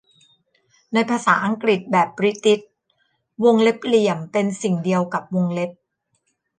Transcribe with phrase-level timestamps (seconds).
[0.93, 2.59] ในภาษาอังกฤษแบบบริติช
[3.43, 5.71] วงเล็บเหลี่ยมเป็นสิ่งเดียวกับวงเล็บ